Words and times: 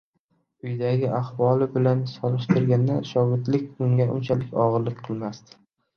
Uydagi 0.67 1.11
ahvoli 1.17 1.67
bilan 1.75 2.01
solishtirganda, 2.13 2.95
shogirdlik 3.13 3.69
unga 3.89 4.11
unchalik 4.15 4.57
og'irlik 4.65 5.05
qilmasdi. 5.11 5.61